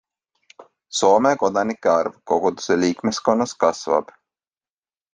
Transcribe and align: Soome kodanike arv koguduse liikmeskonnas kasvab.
Soome 0.99 1.33
kodanike 1.43 1.93
arv 1.97 2.17
koguduse 2.33 2.81
liikmeskonnas 2.87 3.57
kasvab. 3.65 4.15